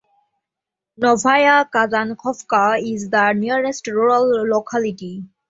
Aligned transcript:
Novaya 0.97 1.63
Kazankovka 1.69 2.79
is 2.81 3.07
the 3.11 3.33
nearest 3.33 3.85
rural 3.85 4.47
locality. 4.47 5.25